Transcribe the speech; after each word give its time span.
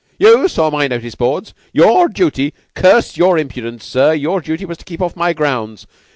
"You 0.17 0.47
saw 0.47 0.71
my 0.71 0.87
notice 0.87 1.13
boards. 1.13 1.53
Your 1.73 2.09
duty? 2.09 2.55
Curse 2.73 3.17
your 3.17 3.37
impudence, 3.37 3.85
sir. 3.85 4.13
Your 4.15 4.41
duty 4.41 4.65
was 4.65 4.79
to 4.79 4.85
keep 4.85 4.99
off 4.99 5.15
my 5.15 5.31
grounds. 5.31 5.85